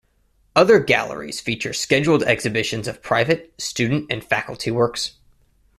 Other 0.55 0.79
galleries 0.79 1.39
feature 1.39 1.73
scheduled 1.73 2.23
exhibitions 2.23 2.87
of 2.87 3.03
private, 3.03 3.53
student, 3.61 4.07
and 4.11 4.23
faculty 4.23 4.71
works. 4.71 5.11